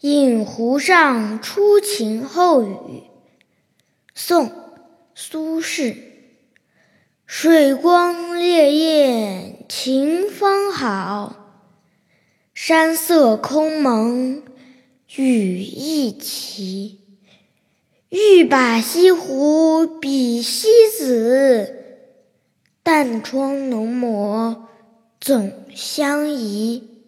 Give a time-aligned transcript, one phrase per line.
[0.00, 3.02] 饮湖上初晴后雨
[4.14, 4.50] 宋
[5.14, 5.94] 苏轼。
[7.26, 11.36] 水光潋滟晴方好
[12.54, 14.42] 山色空蒙
[15.16, 16.98] 雨亦奇
[18.08, 21.76] 欲把西湖比西子
[22.82, 24.66] 淡妆浓抹
[25.20, 26.99] 总相宜。